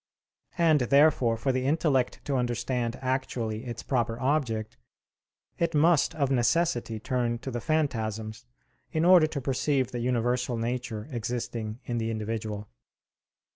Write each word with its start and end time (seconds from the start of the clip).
And, 0.57 0.79
therefore, 0.79 1.37
for 1.37 1.51
the 1.51 1.67
intellect 1.67 2.25
to 2.25 2.35
understand 2.35 2.97
actually 3.03 3.65
its 3.65 3.83
proper 3.83 4.19
object, 4.19 4.75
it 5.59 5.75
must 5.75 6.15
of 6.15 6.31
necessity 6.31 6.99
turn 6.99 7.37
to 7.37 7.51
the 7.51 7.61
phantasms 7.61 8.47
in 8.91 9.05
order 9.05 9.27
to 9.27 9.39
perceive 9.39 9.91
the 9.91 9.99
universal 9.99 10.57
nature 10.57 11.07
existing 11.11 11.81
in 11.85 11.99
the 11.99 12.09
individual. 12.09 12.67